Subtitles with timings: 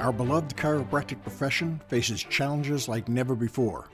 [0.00, 3.90] Our beloved chiropractic profession faces challenges like never before.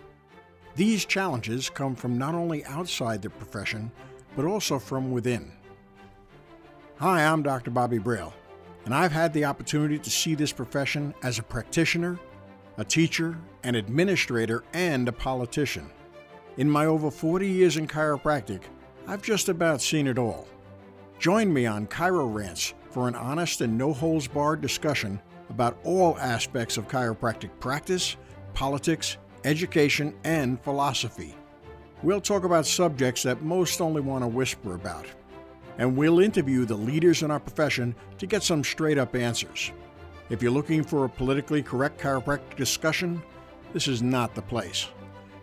[0.77, 3.91] These challenges come from not only outside the profession,
[4.37, 5.51] but also from within.
[6.99, 7.73] Hi, I'm Dr.
[7.73, 8.33] Bobby Braile,
[8.85, 12.21] and I've had the opportunity to see this profession as a practitioner,
[12.79, 15.91] a teacher, an administrator, and a politician.
[16.57, 18.63] In my over 40 years in chiropractic,
[19.09, 20.47] I've just about seen it all.
[21.19, 26.19] Join me on Chiro Rants for an honest and no holds barred discussion about all
[26.19, 28.17] aspects of chiropractic practice,
[28.55, 31.35] politics, education, and philosophy.
[32.03, 35.07] We'll talk about subjects that most only want to whisper about.
[35.79, 39.73] And we'll interview the leaders in our profession to get some straight up answers.
[40.29, 43.23] If you're looking for a politically correct chiropractic discussion,
[43.73, 44.89] this is not the place.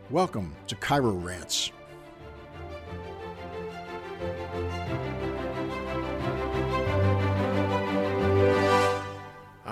[0.10, 1.72] Welcome to Chiro Rants.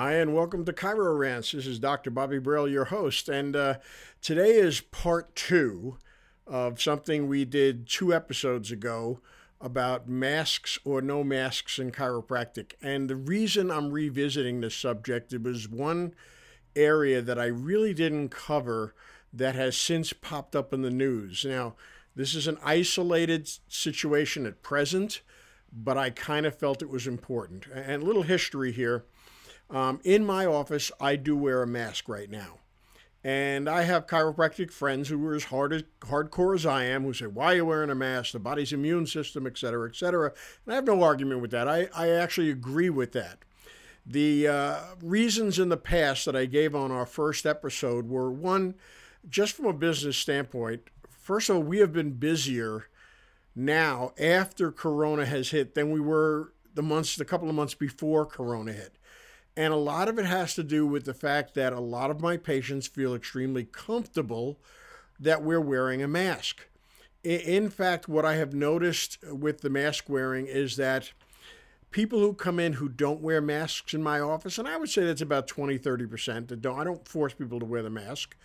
[0.04, 1.52] Hi, and welcome to Chiro Rants.
[1.52, 2.10] This is Dr.
[2.10, 3.76] Bobby Braile, your host, and uh,
[4.20, 6.00] today is part two
[6.48, 9.20] of something we did two episodes ago
[9.62, 12.74] about masks or no masks in chiropractic.
[12.82, 16.16] And the reason I'm revisiting this subject, it was one
[16.76, 18.96] area that I really didn't cover
[19.32, 21.46] that has since popped up in the news.
[21.48, 21.76] Now,
[22.16, 25.22] this is an isolated situation at present,
[25.72, 27.68] but I kind of felt it was important.
[27.72, 29.06] And a little history here.
[29.72, 32.60] Um, in my office, I do wear a mask right now.
[33.24, 37.14] And I have chiropractic friends who are as hard as hardcore as I am, who
[37.14, 38.32] say, "Why are you wearing a mask?
[38.32, 40.34] The body's immune system, et cetera, et cetera."
[40.66, 41.68] And I have no argument with that.
[41.68, 43.38] I, I actually agree with that.
[44.04, 48.74] The uh, reasons in the past that I gave on our first episode were one,
[49.30, 50.90] just from a business standpoint.
[51.08, 52.88] First of all, we have been busier
[53.56, 58.26] now after Corona has hit than we were the months, the couple of months before
[58.26, 58.98] Corona hit.
[59.56, 62.22] And a lot of it has to do with the fact that a lot of
[62.22, 64.60] my patients feel extremely comfortable
[65.20, 66.68] that we're wearing a mask.
[67.24, 71.12] In fact, what I have noticed with the mask wearing is that
[71.92, 75.06] people who come in who don't wear masks in my office, and I would say
[75.06, 78.36] that's about 20, 30% that don't, I don't force people to wear the mask.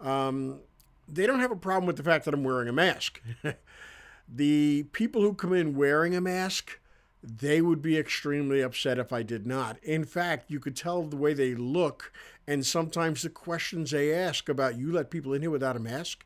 [0.00, 0.60] Um,
[1.08, 3.22] they don't have a problem with the fact that I'm wearing a mask.
[4.28, 6.78] the people who come in wearing a mask,
[7.22, 9.82] they would be extremely upset if I did not.
[9.82, 12.12] In fact, you could tell the way they look
[12.46, 16.24] and sometimes the questions they ask about you let people in here without a mask.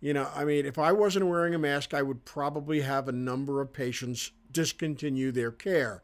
[0.00, 3.12] You know, I mean, if I wasn't wearing a mask, I would probably have a
[3.12, 6.02] number of patients discontinue their care.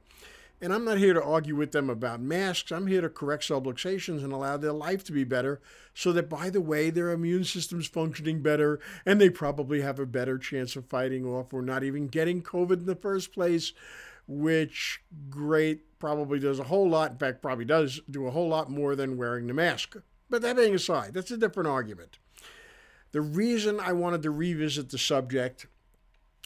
[0.62, 2.70] And I'm not here to argue with them about masks.
[2.70, 5.60] I'm here to correct subluxations and allow their life to be better
[5.94, 10.04] so that, by the way, their immune system's functioning better and they probably have a
[10.04, 13.72] better chance of fighting off or not even getting COVID in the first place
[14.30, 17.10] which great probably does a whole lot.
[17.10, 19.96] In fact, probably does do a whole lot more than wearing the mask.
[20.30, 22.18] But that being aside, that's a different argument.
[23.10, 25.66] The reason I wanted to revisit the subject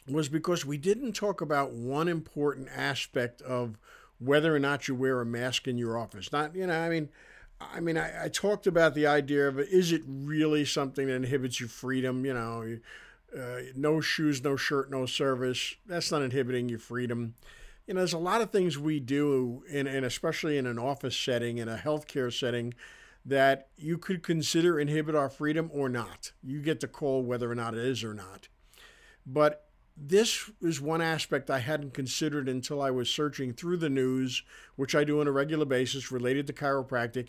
[0.09, 3.79] was because we didn't talk about one important aspect of
[4.19, 6.33] whether or not you wear a mask in your office.
[6.33, 7.11] Not, you know, I mean,
[7.61, 11.61] I mean, I, I talked about the idea of is it really something that inhibits
[11.61, 12.25] your freedom?
[12.25, 12.79] You know,
[13.39, 15.75] uh, no shoes, no shirt, no service.
[15.87, 17.35] That's not inhibiting your freedom
[17.87, 21.17] you know, there's a lot of things we do, in, and especially in an office
[21.17, 22.75] setting, in a healthcare setting,
[23.25, 26.33] that you could consider inhibit our freedom or not.
[26.43, 28.49] You get to call whether or not it is or not.
[29.27, 34.43] But this is one aspect I hadn't considered until I was searching through the news,
[34.77, 37.29] which I do on a regular basis related to chiropractic,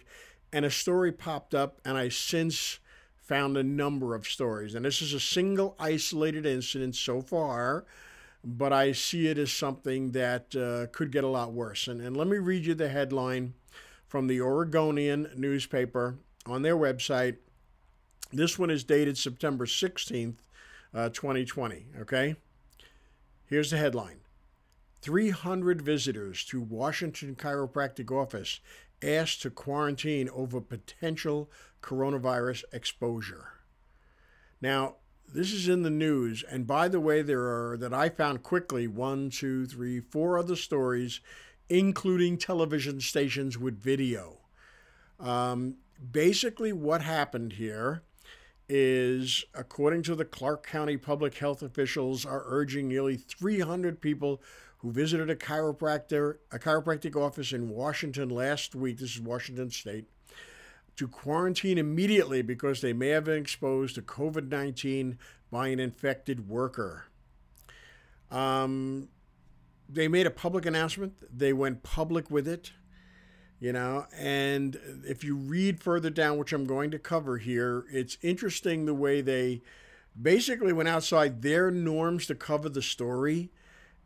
[0.51, 2.79] and a story popped up, and I since
[3.17, 4.75] found a number of stories.
[4.75, 7.85] And this is a single isolated incident so far
[8.45, 11.88] but I see it as something that uh, could get a lot worse.
[11.88, 13.56] And, and let me read you the headline
[14.07, 17.38] from the Oregonian newspaper on their website.
[18.31, 20.35] This one is dated September 16th,
[20.94, 21.88] uh, 2020.
[22.01, 22.35] Okay?
[23.47, 24.19] Here's the headline
[25.01, 28.59] 300 visitors to Washington Chiropractic Office
[29.03, 31.50] asked to quarantine over potential
[31.81, 33.50] coronavirus exposure.
[34.62, 34.95] Now,
[35.33, 36.44] this is in the news.
[36.50, 40.56] And by the way, there are, that I found quickly, one, two, three, four other
[40.56, 41.19] stories,
[41.69, 44.39] including television stations with video.
[45.19, 45.75] Um,
[46.12, 48.04] basically, what happened here
[48.68, 54.42] is, according to the Clark County public health officials, are urging nearly 300 people
[54.80, 58.98] who visited a chiropractor, a chiropractic office in Washington last week.
[58.98, 60.06] This is Washington State
[60.97, 65.18] to quarantine immediately because they may have been exposed to COVID 19
[65.51, 67.06] by an infected worker.
[68.31, 69.09] Um,
[69.88, 72.71] they made a public announcement, they went public with it.
[73.59, 78.18] you know and if you read further down which i'm going to cover here it's
[78.21, 79.62] interesting the way they
[80.21, 83.50] basically went outside their norms to cover the story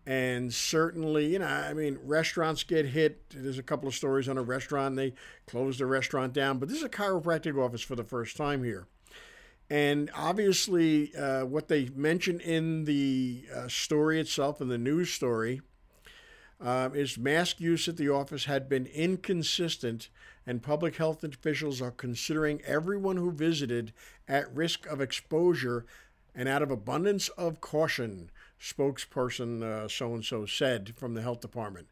[0.09, 3.29] and certainly you know i mean restaurants get hit.
[3.29, 5.13] There's a couple of stories on a restaurant they
[5.45, 6.57] closed the restaurant down.
[6.57, 8.87] But this is a chiropractic office for the first time here.
[9.69, 15.61] And obviously uh, what they mention in the uh, story itself in the news story
[16.59, 20.09] uh, is mask use at the office had been inconsistent,
[20.45, 23.93] and public health officials are considering everyone who visited
[24.27, 25.85] at risk of exposure
[26.33, 31.87] and out of abundance of caution, spokesperson so and so said from the health department.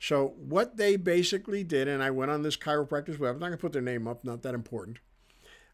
[0.00, 3.58] So, what they basically did, and I went on this chiropractor's web, I'm not going
[3.58, 4.98] to put their name up, not that important.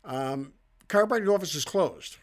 [0.05, 0.55] Um,
[0.89, 2.17] chiropractic office is closed.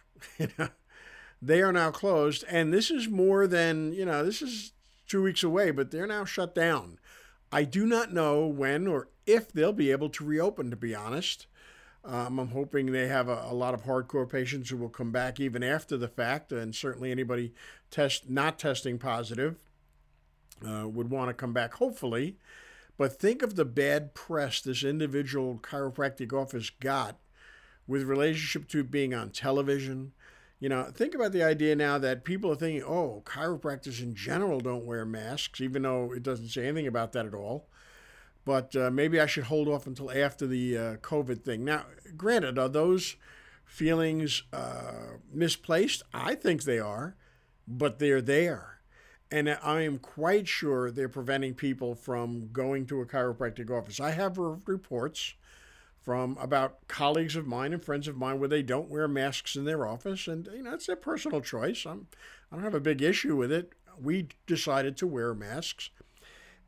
[1.41, 4.73] they are now closed, and this is more than, you know, this is
[5.07, 6.97] two weeks away, but they're now shut down.
[7.51, 11.45] I do not know when or if they'll be able to reopen, to be honest.
[12.03, 15.39] Um, I'm hoping they have a, a, lot of hardcore patients who will come back
[15.39, 17.53] even after the fact, and certainly anybody
[17.91, 19.57] test not testing positive
[20.67, 22.37] uh, would want to come back, hopefully.
[22.97, 27.17] But think of the bad press this individual chiropractic office got
[27.87, 30.13] with relationship to being on television,
[30.59, 34.59] you know, think about the idea now that people are thinking, oh, chiropractors in general
[34.59, 37.67] don't wear masks, even though it doesn't say anything about that at all.
[38.43, 41.63] But uh, maybe I should hold off until after the uh, COVID thing.
[41.63, 41.85] Now,
[42.17, 43.15] granted, are those
[43.65, 46.03] feelings uh, misplaced?
[46.13, 47.15] I think they are,
[47.67, 48.79] but they're there.
[49.29, 53.99] And I am quite sure they're preventing people from going to a chiropractic office.
[53.99, 55.35] I have reports
[56.01, 59.65] from about colleagues of mine and friends of mine where they don't wear masks in
[59.65, 61.85] their office, and you know it's their personal choice.
[61.85, 62.07] I'm,
[62.51, 63.73] I don't have a big issue with it.
[64.01, 65.91] We decided to wear masks,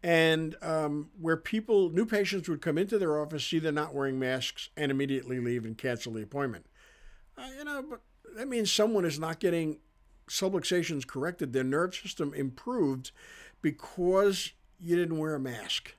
[0.04, 4.20] and um, where people, new patients would come into their office, see they're not wearing
[4.20, 6.66] masks, and immediately leave and cancel the appointment.
[7.38, 8.02] Uh, you know, but
[8.36, 9.78] that means someone is not getting
[10.28, 13.12] subluxations corrected, their nerve system improved
[13.62, 15.96] because you didn't wear a mask.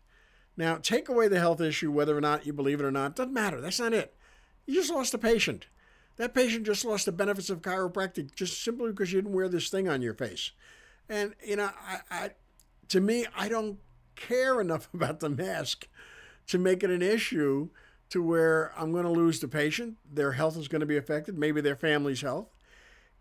[0.57, 3.33] Now, take away the health issue, whether or not you believe it or not, doesn't
[3.33, 3.61] matter.
[3.61, 4.15] That's not it.
[4.67, 5.67] You just lost a patient.
[6.17, 9.69] That patient just lost the benefits of chiropractic just simply because you didn't wear this
[9.69, 10.53] thing on your face.
[11.09, 12.31] And, you know, I, I
[12.89, 13.79] to me, I don't
[14.17, 15.89] care enough about the mask
[16.47, 17.69] to make it an issue
[18.11, 21.39] to where I'm going to lose the patient, their health is going to be affected,
[21.39, 22.49] maybe their family's health,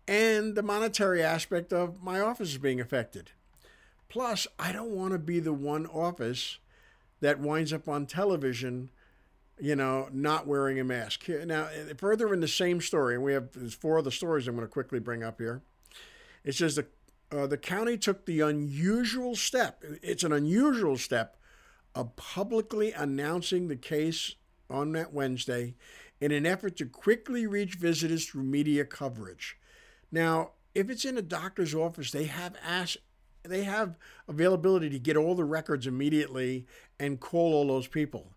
[0.06, 3.30] and the monetary aspect of my office is being affected.
[4.08, 6.58] Plus, I don't want to be the one office
[7.20, 8.90] that winds up on television,
[9.58, 11.28] you know, not wearing a mask.
[11.28, 15.00] Now, further in the same story, we have four other stories I'm going to quickly
[15.00, 15.62] bring up here.
[16.44, 16.86] It says the
[17.32, 19.82] uh, the county took the unusual step.
[20.02, 21.36] It's an unusual step
[21.94, 24.34] of publicly announcing the case
[24.68, 25.74] on that Wednesday
[26.20, 29.58] in an effort to quickly reach visitors through media coverage.
[30.10, 32.98] Now, if it's in a doctor's office, they have asked
[33.42, 36.66] they have availability to get all the records immediately
[36.98, 38.32] and call all those people.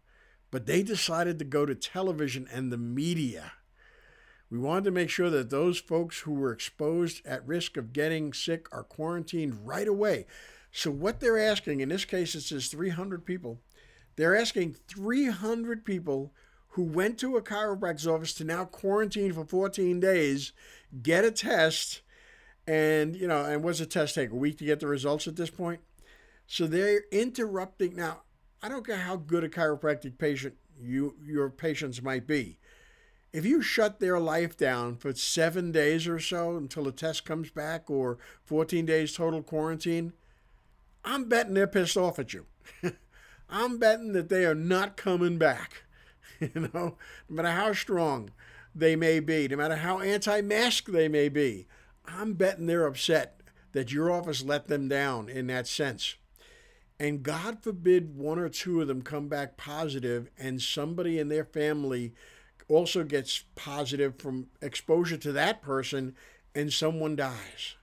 [0.51, 3.53] But they decided to go to television and the media.
[4.49, 8.33] We wanted to make sure that those folks who were exposed at risk of getting
[8.33, 10.25] sick are quarantined right away.
[10.71, 13.59] So, what they're asking, in this case, it says 300 people,
[14.15, 16.33] they're asking 300 people
[16.69, 20.53] who went to a chiropractor's office to now quarantine for 14 days,
[21.01, 22.01] get a test,
[22.67, 24.31] and, you know, and what's a test take?
[24.31, 25.79] A week to get the results at this point?
[26.45, 27.95] So they're interrupting.
[27.95, 28.21] Now,
[28.61, 32.59] I don't care how good a chiropractic patient you your patients might be.
[33.33, 37.49] If you shut their life down for seven days or so until a test comes
[37.49, 40.13] back or 14 days total quarantine,
[41.03, 42.45] I'm betting they're pissed off at you.
[43.49, 45.83] I'm betting that they are not coming back.
[46.39, 46.95] you know, no
[47.29, 48.31] matter how strong
[48.73, 51.67] they may be, no matter how anti mask they may be,
[52.05, 53.41] I'm betting they're upset
[53.73, 56.15] that your office let them down in that sense
[56.99, 61.45] and God forbid one or two of them come back positive and somebody in their
[61.45, 62.13] family
[62.67, 66.15] also gets positive from exposure to that person
[66.53, 67.75] and someone dies.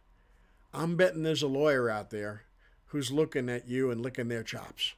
[0.72, 2.42] I'm betting there's a lawyer out there
[2.86, 4.94] who's looking at you and licking their chops.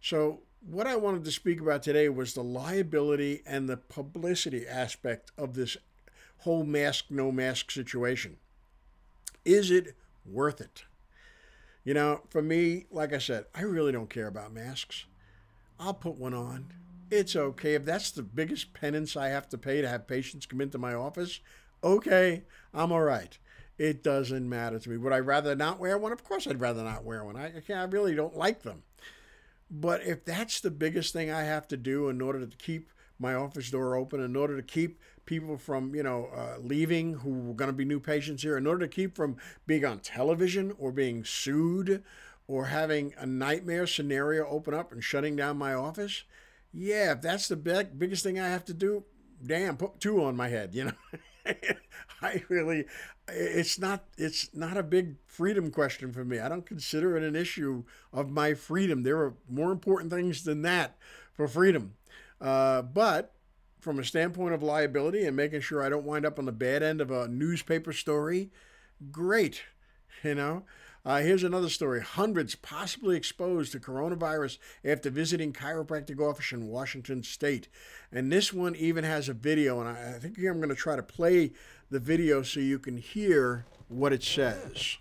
[0.00, 5.30] So, what I wanted to speak about today was the liability and the publicity aspect
[5.38, 5.76] of this
[6.38, 8.36] whole mask, no mask situation.
[9.44, 10.84] Is it worth it?
[11.84, 15.06] You know, for me, like I said, I really don't care about masks.
[15.78, 16.72] I'll put one on.
[17.10, 17.74] It's okay.
[17.74, 20.94] If that's the biggest penance I have to pay to have patients come into my
[20.94, 21.40] office,
[21.82, 23.36] okay, I'm all right.
[23.78, 24.96] It doesn't matter to me.
[24.96, 26.12] Would I rather not wear one?
[26.12, 27.36] Of course, I'd rather not wear one.
[27.36, 28.82] I, I really don't like them.
[29.70, 33.34] But if that's the biggest thing I have to do in order to keep my
[33.34, 37.54] office door open, in order to keep people from, you know, uh, leaving who are
[37.54, 39.36] going to be new patients here, in order to keep from
[39.66, 42.02] being on television or being sued
[42.48, 46.24] or having a nightmare scenario open up and shutting down my office,
[46.72, 49.04] yeah, if that's the big, biggest thing I have to do,
[49.44, 50.92] damn, put two on my head, you know.
[52.22, 52.84] I really,
[53.28, 56.38] it's not, it's not a big freedom question for me.
[56.38, 59.02] I don't consider it an issue of my freedom.
[59.02, 60.96] There are more important things than that
[61.32, 61.94] for freedom.
[62.40, 63.34] Uh, but
[63.80, 66.82] from a standpoint of liability and making sure I don't wind up on the bad
[66.82, 68.50] end of a newspaper story,
[69.10, 69.62] great.
[70.22, 70.64] You know,
[71.04, 72.00] uh, here's another story.
[72.02, 77.68] Hundreds possibly exposed to coronavirus after visiting chiropractic office in Washington state.
[78.12, 80.74] And this one even has a video, and I, I think here I'm going to
[80.74, 81.52] try to play
[81.90, 84.98] the video so you can hear what it says.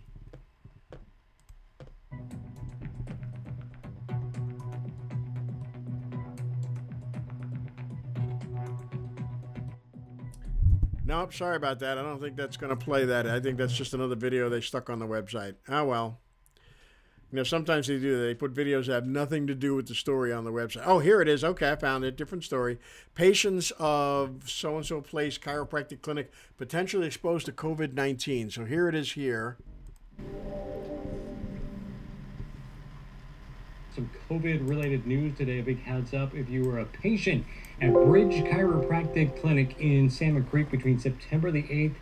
[11.09, 11.97] Nope, sorry about that.
[11.97, 13.25] I don't think that's going to play that.
[13.25, 15.55] I think that's just another video they stuck on the website.
[15.67, 16.19] Oh, well.
[17.31, 18.23] You know, sometimes they do.
[18.23, 20.83] They put videos that have nothing to do with the story on the website.
[20.85, 21.43] Oh, here it is.
[21.43, 22.15] Okay, I found it.
[22.15, 22.77] Different story.
[23.15, 28.51] Patients of so and so place chiropractic clinic potentially exposed to COVID 19.
[28.51, 29.57] So here it is here.
[33.99, 35.59] Some COVID related news today.
[35.59, 37.45] A big heads up if you were a patient
[37.81, 41.95] at Bridge Chiropractic Clinic in Salmon Creek between September the 8th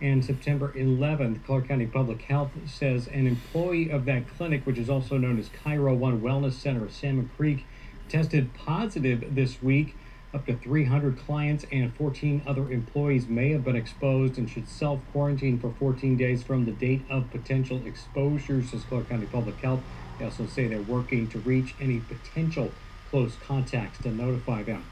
[0.00, 1.44] and September 11th.
[1.44, 5.48] Clark County Public Health says an employee of that clinic, which is also known as
[5.48, 7.64] Chiro One Wellness Center of Salmon Creek,
[8.08, 9.94] tested positive this week.
[10.34, 14.98] Up to 300 clients and 14 other employees may have been exposed and should self
[15.12, 19.84] quarantine for 14 days from the date of potential exposure, says Clark County Public Health.
[20.18, 22.70] They also say they're working to reach any potential
[23.10, 24.84] close contacts to notify them.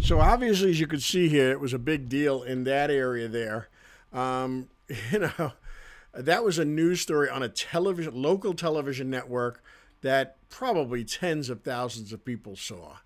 [0.00, 3.28] So obviously, as you can see here, it was a big deal in that area
[3.28, 3.68] there.
[4.12, 4.68] Um,
[5.12, 5.52] you know,
[6.14, 9.62] that was a news story on a television, local television network
[10.00, 12.96] that probably tens of thousands of people saw.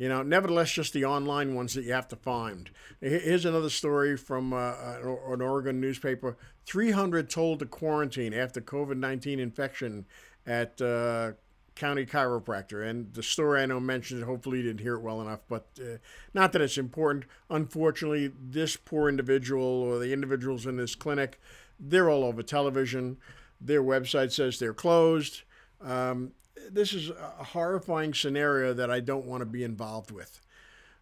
[0.00, 2.70] You know, nevertheless, just the online ones that you have to find.
[3.02, 9.38] Here's another story from uh, an Oregon newspaper 300 told to quarantine after COVID 19
[9.38, 10.06] infection
[10.46, 11.32] at uh,
[11.74, 12.82] county chiropractor.
[12.82, 14.24] And the story I know mentioned it.
[14.24, 15.98] Hopefully, you didn't hear it well enough, but uh,
[16.32, 17.26] not that it's important.
[17.50, 21.38] Unfortunately, this poor individual or the individuals in this clinic,
[21.78, 23.18] they're all over television.
[23.60, 25.42] Their website says they're closed.
[25.82, 26.32] Um,
[26.72, 30.40] this is a horrifying scenario that I don't want to be involved with.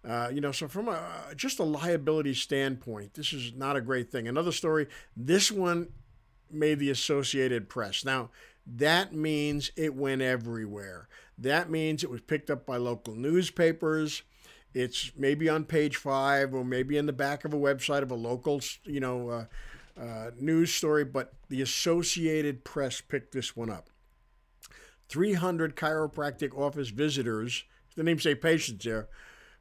[0.06, 1.00] Uh, you know, so from a
[1.36, 4.28] just a liability standpoint, this is not a great thing.
[4.28, 4.86] Another story.
[5.16, 5.88] This one
[6.50, 8.04] made the Associated Press.
[8.04, 8.30] Now,
[8.66, 11.08] that means it went everywhere.
[11.36, 14.22] That means it was picked up by local newspapers.
[14.74, 18.14] It's maybe on page five or maybe in the back of a website of a
[18.16, 19.44] local, you know, uh,
[20.00, 21.04] uh, news story.
[21.04, 23.88] But the Associated Press picked this one up.
[25.08, 27.64] 300 chiropractic office visitors,
[27.96, 29.08] the name say patients there,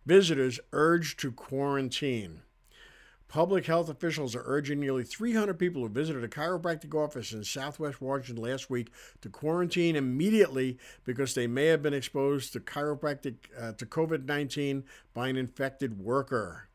[0.05, 2.41] visitors urged to quarantine.
[3.27, 7.99] Public health officials are urging nearly 300 people who visited a chiropractic office in southwest
[7.99, 8.89] Washington last week
[9.19, 15.27] to quarantine immediately because they may have been exposed to chiropractic uh, to COVID-19 by
[15.27, 16.69] an infected worker.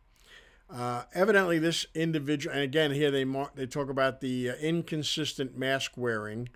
[0.71, 5.57] Uh, evidently, this individual, and again here they mark, they talk about the uh, inconsistent
[5.57, 6.49] mask wearing.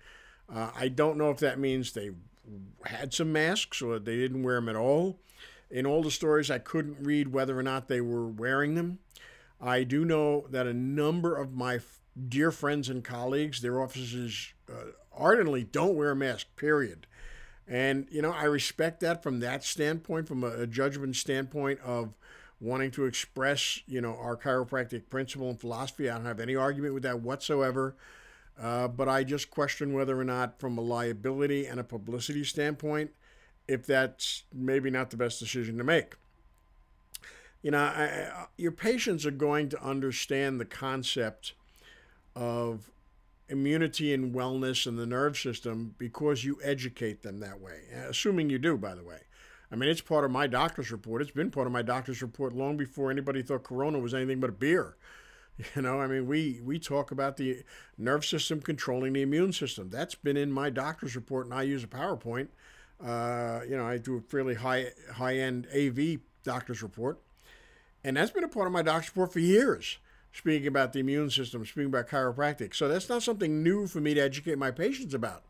[0.53, 2.11] Uh, I don't know if that means they
[2.85, 5.19] had some masks or they didn't wear them at all.
[5.69, 8.99] In all the stories, I couldn't read whether or not they were wearing them.
[9.59, 11.79] I do know that a number of my
[12.29, 17.07] dear friends and colleagues, their offices uh, ardently don't wear a mask, period.
[17.67, 22.13] And, you know, I respect that from that standpoint, from a, a judgment standpoint of
[22.61, 26.09] wanting to express, you know, our chiropractic principle and philosophy.
[26.09, 27.95] I don't have any argument with that whatsoever.
[28.59, 33.11] Uh, but I just question whether or not, from a liability and a publicity standpoint,
[33.67, 36.15] if that's maybe not the best decision to make
[37.61, 41.53] you know, I, your patients are going to understand the concept
[42.35, 42.91] of
[43.49, 48.59] immunity and wellness and the nerve system because you educate them that way, assuming you
[48.59, 49.19] do, by the way.
[49.71, 51.21] I mean, it's part of my doctor's report.
[51.21, 54.49] It's been part of my doctor's report long before anybody thought corona was anything but
[54.49, 54.95] a beer.
[55.75, 57.63] You know, I mean, we, we talk about the
[57.97, 59.89] nerve system controlling the immune system.
[59.89, 62.49] That's been in my doctor's report, and I use a PowerPoint.
[63.03, 67.19] Uh, you know, I do a fairly high high end AV doctor's report.
[68.03, 69.97] And that's been a part of my doctor's report for years,
[70.31, 72.73] speaking about the immune system, speaking about chiropractic.
[72.73, 75.43] So that's not something new for me to educate my patients about.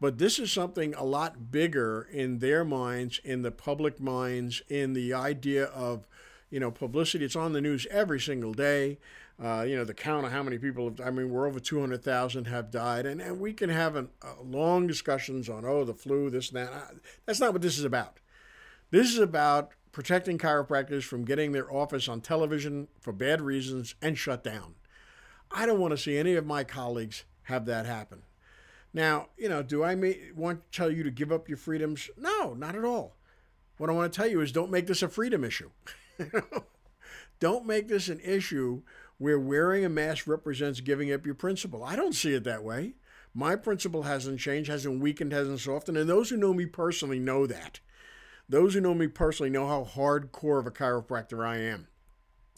[0.00, 4.94] But this is something a lot bigger in their minds, in the public minds, in
[4.94, 6.06] the idea of,
[6.50, 7.24] you know, publicity.
[7.24, 8.98] It's on the news every single day.
[9.42, 12.46] Uh, you know, the count of how many people have, I mean, we're over 200,000
[12.46, 13.06] have died.
[13.06, 16.58] And, and we can have an, uh, long discussions on, oh, the flu, this and
[16.58, 16.92] that.
[17.24, 18.18] That's not what this is about.
[18.90, 24.18] This is about protecting chiropractors from getting their office on television for bad reasons and
[24.18, 24.74] shut down.
[25.50, 28.22] I don't want to see any of my colleagues have that happen.
[28.92, 32.10] Now, you know, do I may, want to tell you to give up your freedoms?
[32.16, 33.16] No, not at all.
[33.78, 35.70] What I want to tell you is don't make this a freedom issue.
[37.40, 38.82] don't make this an issue
[39.18, 41.84] where wearing a mask represents giving up your principle.
[41.84, 42.94] I don't see it that way.
[43.34, 47.46] My principle hasn't changed, hasn't weakened, hasn't softened, and those who know me personally know
[47.46, 47.80] that.
[48.48, 51.86] Those who know me personally know how hardcore of a chiropractor I am.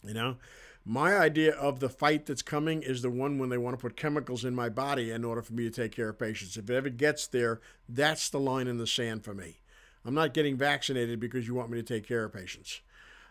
[0.03, 0.37] You know,
[0.85, 3.95] my idea of the fight that's coming is the one when they want to put
[3.95, 6.57] chemicals in my body in order for me to take care of patients.
[6.57, 9.59] If it ever gets there, that's the line in the sand for me.
[10.03, 12.81] I'm not getting vaccinated because you want me to take care of patients.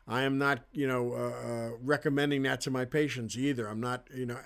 [0.07, 3.69] I am not, you know, uh, uh, recommending that to my patients either.
[3.69, 4.39] I'm not, you know,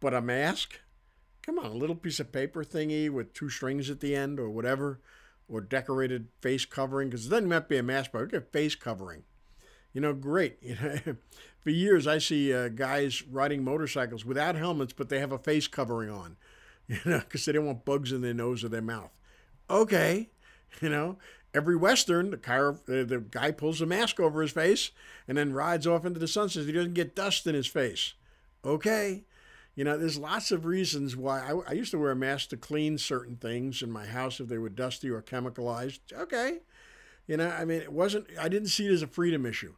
[0.00, 0.80] but a mask?
[1.42, 4.50] Come on, a little piece of paper thingy with two strings at the end or
[4.50, 5.00] whatever,
[5.48, 8.74] or decorated face covering, because it doesn't have to be a mask, but get face
[8.74, 9.24] covering.
[9.92, 10.58] You know, great.
[10.62, 11.16] You know,
[11.60, 15.66] for years, I see uh, guys riding motorcycles without helmets, but they have a face
[15.66, 16.36] covering on,
[16.86, 19.10] you know, because they don't want bugs in their nose or their mouth.
[19.70, 20.30] Okay,
[20.80, 21.18] you know,
[21.54, 24.90] every Western, the, car, uh, the guy pulls a mask over his face
[25.26, 26.66] and then rides off into the sunset.
[26.66, 28.14] He doesn't get dust in his face.
[28.64, 29.24] Okay.
[29.74, 32.56] You know, there's lots of reasons why I, I, used to wear a mask to
[32.56, 36.00] clean certain things in my house if they were dusty or chemicalized.
[36.12, 36.58] Okay.
[37.28, 39.74] You know, I mean, it wasn't, I didn't see it as a freedom issue.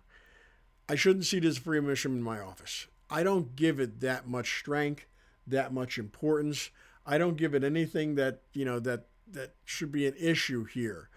[0.89, 2.87] I shouldn't see it as a freedom issue in my office.
[3.11, 5.05] I don't give it that much strength,
[5.47, 6.71] that much importance.
[7.05, 11.10] I don't give it anything that, you know, that, that should be an issue here.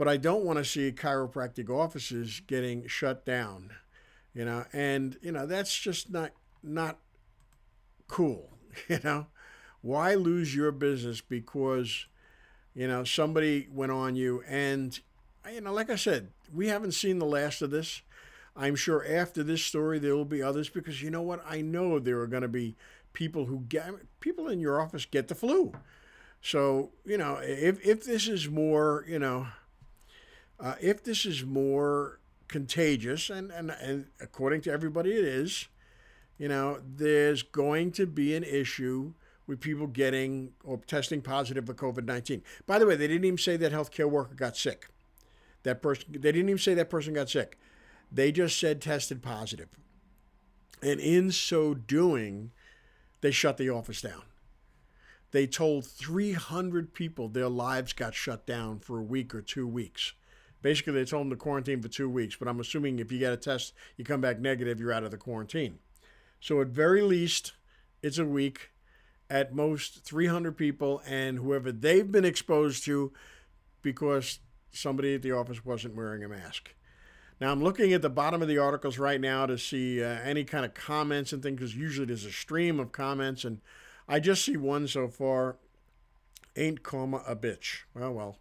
[0.00, 3.72] But I don't want to see chiropractic offices getting shut down,
[4.32, 6.30] you know, and, you know, that's just not,
[6.62, 6.96] not
[8.08, 8.48] cool,
[8.88, 9.26] you know.
[9.82, 12.06] Why lose your business because,
[12.74, 14.98] you know, somebody went on you and,
[15.52, 18.00] you know, like I said, we haven't seen the last of this.
[18.56, 21.44] I'm sure after this story there will be others because you know what?
[21.46, 22.74] I know there are going to be
[23.12, 25.74] people who get people in your office get the flu.
[26.40, 29.48] So you know, if if this is more, you know,
[30.60, 35.68] uh, if this is more contagious, and, and and according to everybody it is,
[36.38, 39.14] you know, there's going to be an issue
[39.46, 42.42] with people getting or testing positive for COVID 19.
[42.66, 44.88] By the way, they didn't even say that healthcare worker got sick.
[45.62, 47.58] That person, they didn't even say that person got sick.
[48.12, 49.68] They just said tested positive.
[50.82, 52.52] And in so doing,
[53.20, 54.22] they shut the office down.
[55.32, 60.14] They told 300 people their lives got shut down for a week or two weeks.
[60.62, 63.32] Basically, they told them to quarantine for two weeks, but I'm assuming if you get
[63.32, 65.78] a test, you come back negative, you're out of the quarantine.
[66.40, 67.52] So, at very least,
[68.02, 68.70] it's a week.
[69.28, 73.12] At most, 300 people and whoever they've been exposed to
[73.80, 74.40] because
[74.72, 76.74] somebody at the office wasn't wearing a mask.
[77.40, 80.44] Now I'm looking at the bottom of the articles right now to see uh, any
[80.44, 83.60] kind of comments and things because usually there's a stream of comments and
[84.08, 85.56] I just see one so far.
[86.56, 87.82] Ain't coma a bitch.
[87.94, 88.36] Well, well,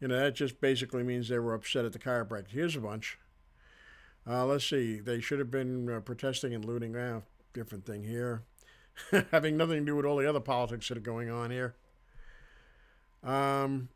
[0.00, 2.50] you know that just basically means they were upset at the chiropractor.
[2.50, 3.18] Here's a bunch.
[4.28, 5.00] Uh, let's see.
[5.00, 6.96] They should have been uh, protesting and looting.
[6.96, 7.20] Ah,
[7.52, 8.42] different thing here.
[9.30, 11.74] Having nothing to do with all the other politics that are going on here.
[13.22, 13.88] Um,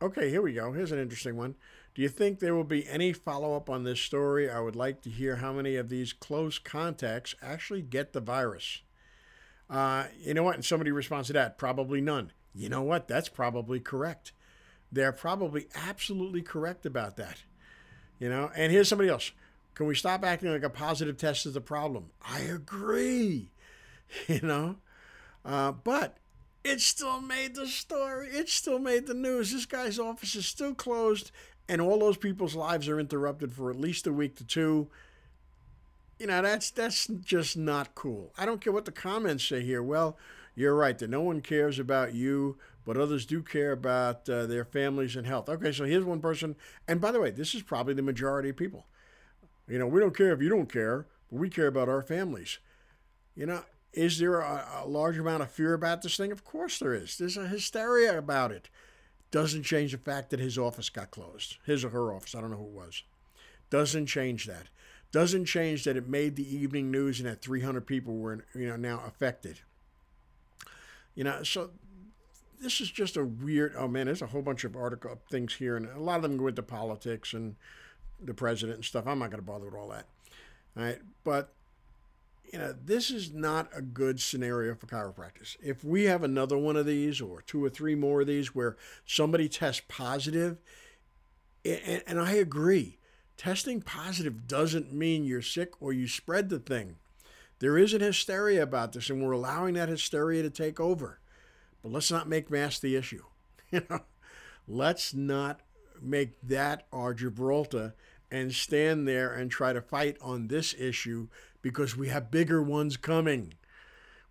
[0.00, 0.72] okay, here we go.
[0.72, 1.56] Here's an interesting one.
[1.94, 4.48] Do you think there will be any follow up on this story?
[4.48, 8.82] I would like to hear how many of these close contacts actually get the virus.
[9.68, 10.54] Uh, you know what?
[10.54, 12.32] And somebody responds to that probably none.
[12.54, 13.08] You know what?
[13.08, 14.32] That's probably correct.
[14.90, 17.42] They're probably absolutely correct about that.
[18.18, 19.32] You know, and here's somebody else.
[19.74, 22.10] Can we stop acting like a positive test is the problem?
[22.26, 23.50] I agree.
[24.26, 24.76] You know,
[25.44, 26.16] uh, but
[26.64, 28.28] it still made the story.
[28.28, 29.52] It still made the news.
[29.52, 31.30] This guy's office is still closed
[31.68, 34.88] and all those people's lives are interrupted for at least a week to two,
[36.18, 38.32] you know, that's that's just not cool.
[38.36, 39.82] I don't care what the comments say here.
[39.82, 40.16] Well,
[40.54, 42.56] you're right that no one cares about you,
[42.88, 45.50] but others do care about uh, their families and health.
[45.50, 46.56] Okay, so here's one person,
[46.88, 48.86] and by the way, this is probably the majority of people.
[49.68, 52.60] You know, we don't care if you don't care, but we care about our families.
[53.36, 56.32] You know, is there a, a large amount of fear about this thing?
[56.32, 57.18] Of course there is.
[57.18, 58.70] There's a hysteria about it.
[59.30, 62.34] Doesn't change the fact that his office got closed, his or her office.
[62.34, 63.02] I don't know who it was.
[63.68, 64.68] Doesn't change that.
[65.12, 68.76] Doesn't change that it made the evening news and that 300 people were, you know,
[68.76, 69.60] now affected.
[71.14, 71.70] You know, so
[72.60, 73.74] this is just a weird.
[73.76, 76.36] Oh man, there's a whole bunch of article things here, and a lot of them
[76.36, 77.56] go into politics and
[78.20, 79.06] the president and stuff.
[79.06, 80.06] I'm not going to bother with all that.
[80.76, 81.52] All right, but
[82.52, 85.56] you know, this is not a good scenario for chiropractors.
[85.62, 88.76] If we have another one of these or two or three more of these where
[89.04, 90.58] somebody tests positive,
[91.64, 92.98] and, and I agree,
[93.36, 96.96] testing positive doesn't mean you're sick or you spread the thing.
[97.58, 101.18] There is an hysteria about this, and we're allowing that hysteria to take over.
[101.82, 103.24] But let's not make mass the issue.
[103.70, 104.00] You know,
[104.66, 105.60] let's not
[106.00, 107.94] make that our Gibraltar
[108.30, 111.28] and stand there and try to fight on this issue
[111.60, 113.52] because we have bigger ones coming.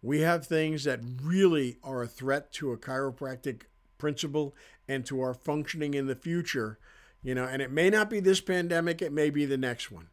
[0.02, 3.64] We have things that really are a threat to a chiropractic
[4.00, 4.56] principle
[4.88, 6.80] and to our functioning in the future.
[7.22, 10.08] You know, and it may not be this pandemic, it may be the next one.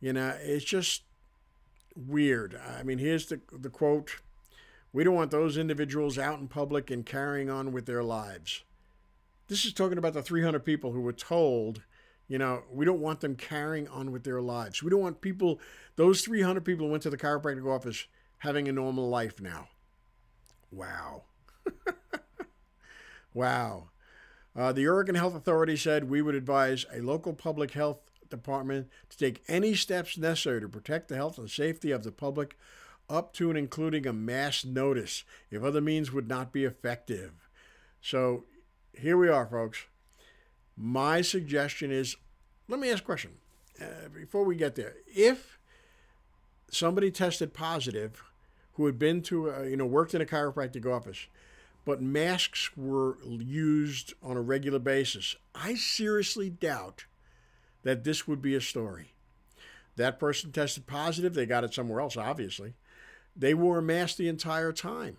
[0.00, 1.02] You know, it's just
[1.94, 2.56] weird.
[2.56, 4.16] I mean, here's the, the quote
[4.92, 8.62] We don't want those individuals out in public and carrying on with their lives.
[9.48, 11.82] This is talking about the 300 people who were told,
[12.28, 14.82] you know, we don't want them carrying on with their lives.
[14.82, 15.60] We don't want people,
[15.96, 18.06] those 300 people who went to the chiropractic office,
[18.38, 19.68] having a normal life now.
[20.70, 21.24] Wow.
[23.34, 23.88] wow.
[24.54, 29.16] Uh, the Oregon Health Authority said we would advise a local public health department to
[29.16, 32.58] take any steps necessary to protect the health and safety of the public,
[33.12, 37.48] up to and including a mass notice if other means would not be effective.
[38.00, 38.44] So
[38.98, 39.84] here we are, folks.
[40.76, 42.16] My suggestion is
[42.68, 43.32] let me ask a question
[43.80, 44.94] uh, before we get there.
[45.06, 45.58] If
[46.70, 48.22] somebody tested positive
[48.74, 51.26] who had been to, a, you know, worked in a chiropractic office,
[51.84, 57.04] but masks were used on a regular basis, I seriously doubt
[57.82, 59.12] that this would be a story.
[59.96, 62.74] That person tested positive, they got it somewhere else, obviously.
[63.34, 65.16] They wore a mask the entire time.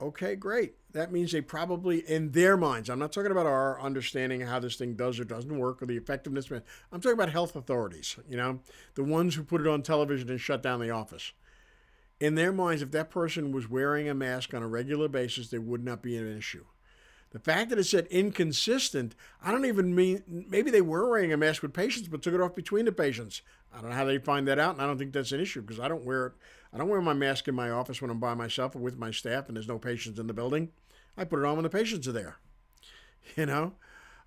[0.00, 0.74] Okay, great.
[0.92, 4.58] That means they probably, in their minds, I'm not talking about our understanding of how
[4.58, 6.50] this thing does or doesn't work or the effectiveness.
[6.50, 8.60] I'm talking about health authorities, you know,
[8.94, 11.32] the ones who put it on television and shut down the office.
[12.20, 15.60] In their minds, if that person was wearing a mask on a regular basis, there
[15.60, 16.64] would not be an issue.
[17.32, 21.36] The fact that it said inconsistent, I don't even mean maybe they were wearing a
[21.38, 23.40] mask with patients but took it off between the patients.
[23.74, 25.62] I don't know how they find that out, and I don't think that's an issue
[25.62, 26.32] because I don't wear it.
[26.74, 29.10] I don't wear my mask in my office when I'm by myself or with my
[29.10, 30.70] staff and there's no patients in the building.
[31.16, 32.36] I put it on when the patients are there.
[33.36, 33.74] You know,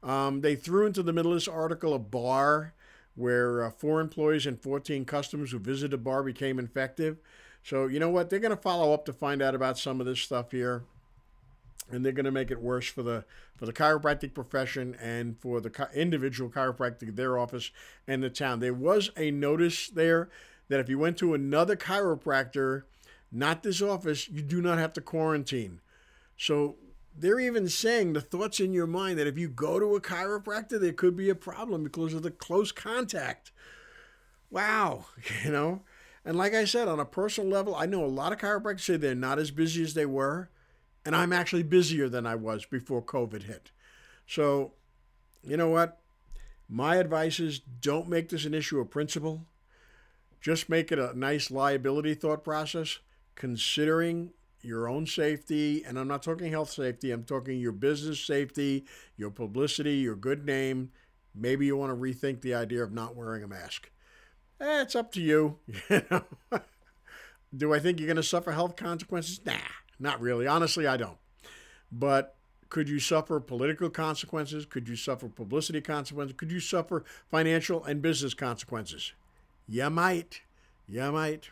[0.04, 2.74] um, they threw into the middle of this article a bar
[3.16, 7.18] where uh, four employees and 14 customers who visited the bar became infected.
[7.62, 8.30] So you know what?
[8.30, 10.86] They're going to follow up to find out about some of this stuff here
[11.90, 15.62] and they're going to make it worse for the for the chiropractic profession and for
[15.62, 17.72] the individual chiropractic their office
[18.08, 18.60] and the town.
[18.60, 20.30] There was a notice there
[20.68, 22.84] that if you went to another chiropractor
[23.32, 25.80] not this office you do not have to quarantine.
[26.38, 26.76] So
[27.18, 30.80] they're even saying the thoughts in your mind that if you go to a chiropractor
[30.80, 33.52] there could be a problem because of the close contact.
[34.50, 35.06] Wow
[35.44, 35.82] you know?
[36.28, 38.98] And like i said on a personal level i know a lot of chiropractors say
[38.98, 40.50] they're not as busy as they were
[41.06, 43.72] and I'm actually busier than I was before COVID hit.
[44.26, 44.74] So,
[45.44, 46.00] you know what?
[46.68, 49.46] My advice is don't make this an issue of principle.
[50.42, 53.00] Just make it a nice liability thought process,
[53.36, 55.84] considering your own safety.
[55.84, 60.46] And I'm not talking health safety, I'm talking your business safety, your publicity, your good
[60.46, 60.92] name.
[61.36, 63.92] Maybe you want to rethink the idea of not wearing a mask.
[64.60, 65.60] Eh, it's up to you.
[67.56, 69.40] Do I think you're going to suffer health consequences?
[69.46, 69.54] Nah.
[70.00, 70.48] Not really.
[70.48, 71.18] Honestly, I don't.
[71.92, 72.36] But
[72.70, 74.66] could you suffer political consequences?
[74.66, 76.36] Could you suffer publicity consequences?
[76.38, 79.14] Could you suffer financial and business consequences?
[79.68, 80.42] You might.
[80.88, 81.52] You might.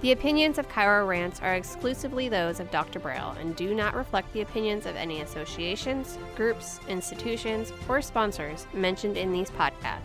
[0.00, 3.00] The opinions of Chiro Rants are exclusively those of Dr.
[3.00, 9.16] Braile and do not reflect the opinions of any associations, groups, institutions, or sponsors mentioned
[9.16, 10.02] in these podcasts.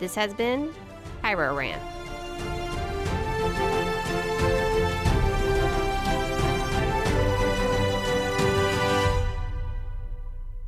[0.00, 0.74] This has been
[1.22, 2.01] Chiro Rant.